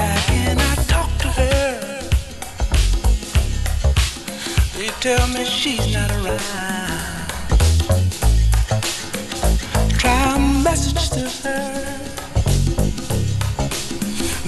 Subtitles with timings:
[0.00, 1.68] back and I talk to her.
[4.76, 7.26] They tell me she's not around.
[10.00, 10.38] Try a
[10.68, 11.64] message to her.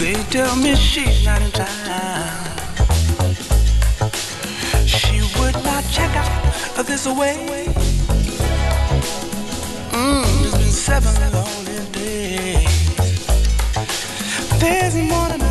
[0.03, 2.33] They tell me she's not in town.
[4.97, 7.37] She would not check out of this way.
[9.99, 12.83] Mm, it's been seven lonely days.
[14.61, 15.42] There's morning.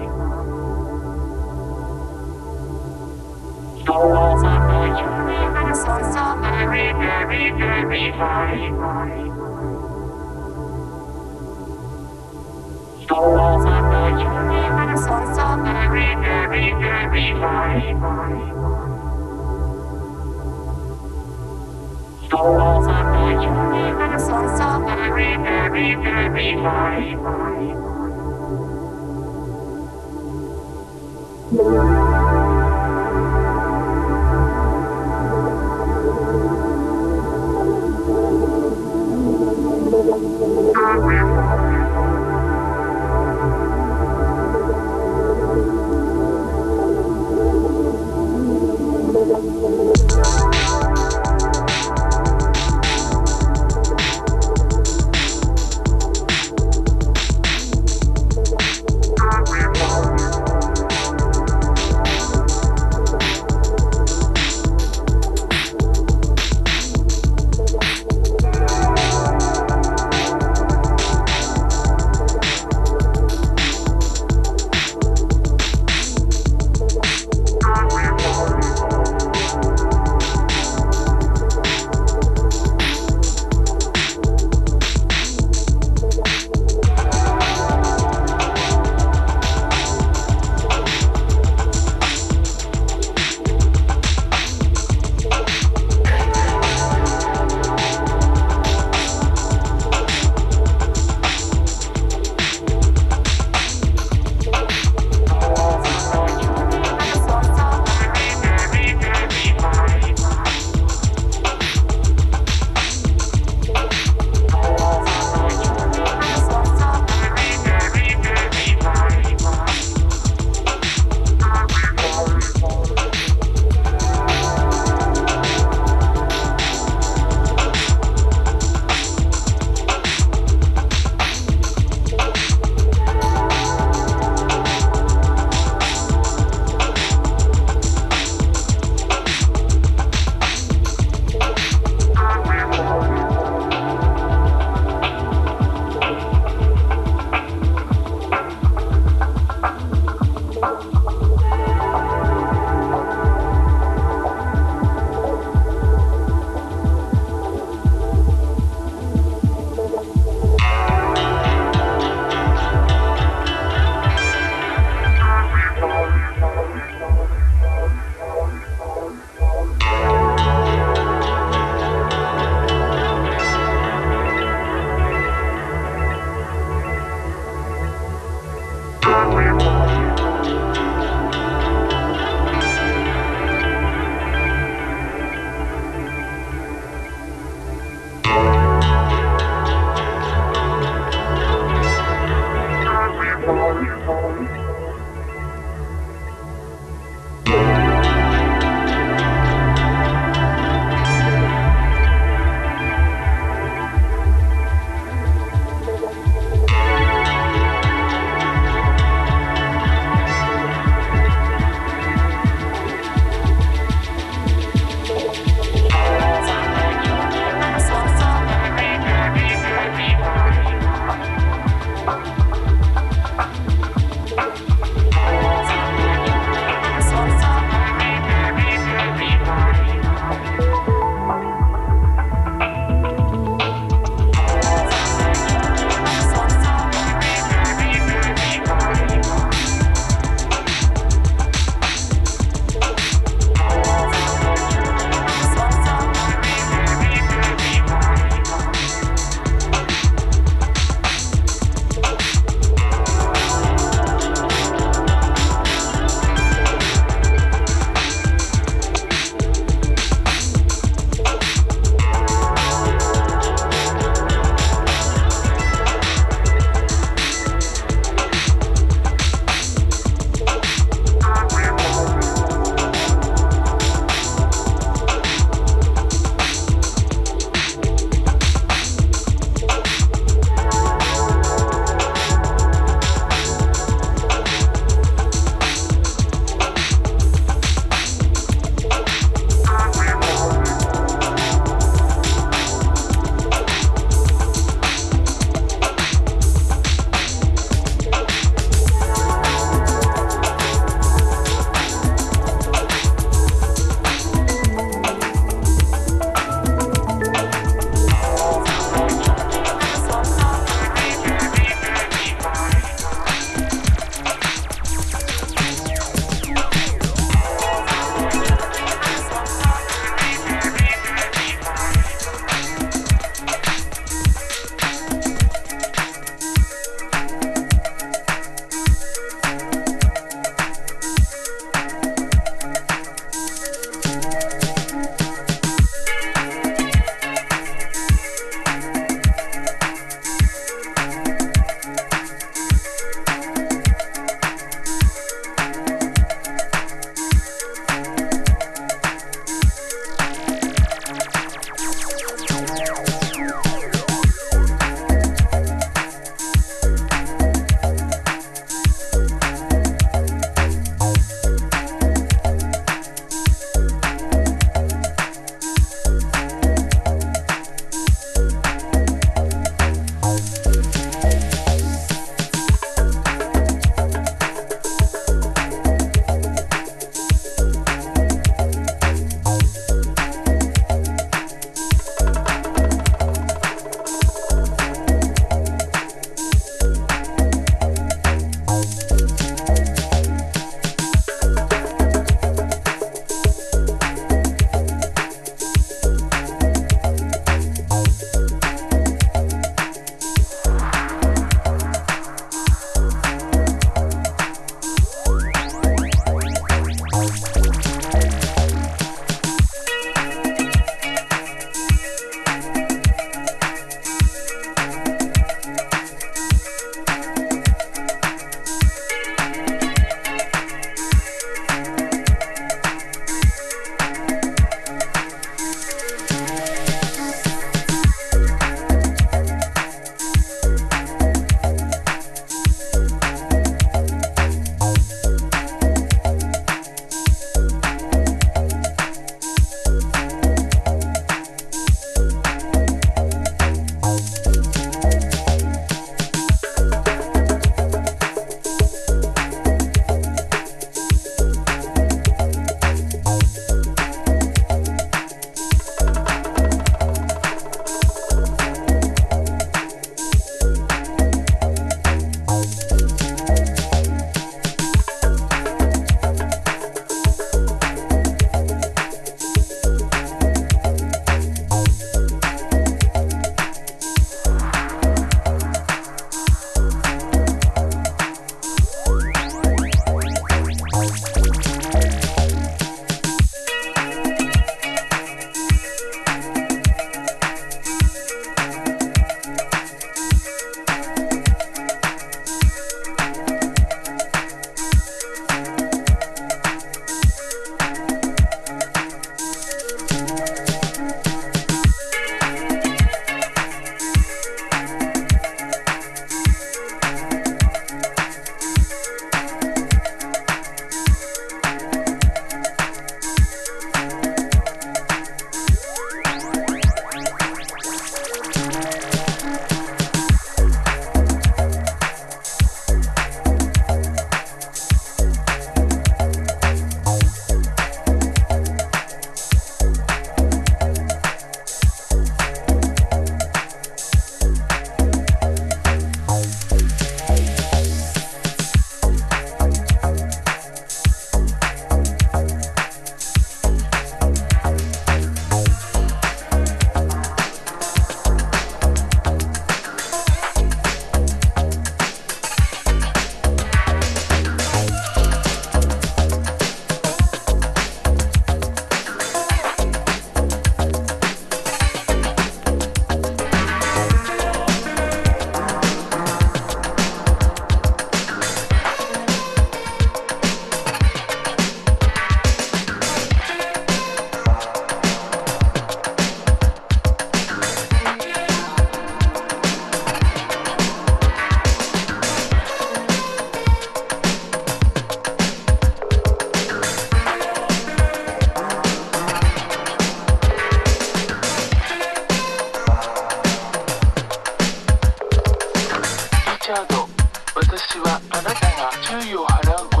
[597.71, 600.00] 私はあなたが注意を払うこと。